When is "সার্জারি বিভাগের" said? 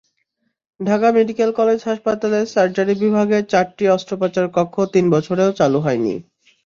2.53-3.43